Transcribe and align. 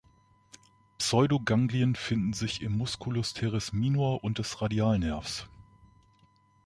Pseudoganglien 0.97 1.93
finden 1.95 2.33
sich 2.33 2.63
im 2.63 2.75
Musculus 2.75 3.35
teres 3.35 3.71
minor 3.71 4.23
und 4.23 4.39
des 4.39 4.59
Radialnervs. 4.59 5.47